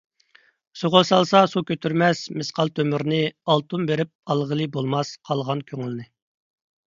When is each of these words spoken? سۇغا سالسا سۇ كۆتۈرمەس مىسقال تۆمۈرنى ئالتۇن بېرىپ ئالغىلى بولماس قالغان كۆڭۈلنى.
سۇغا 0.79 0.99
سالسا 1.09 1.41
سۇ 1.49 1.61
كۆتۈرمەس 1.71 2.21
مىسقال 2.39 2.71
تۆمۈرنى 2.79 3.19
ئالتۇن 3.47 3.85
بېرىپ 3.91 4.11
ئالغىلى 4.35 4.67
بولماس 4.77 5.11
قالغان 5.29 5.61
كۆڭۈلنى. 5.73 6.07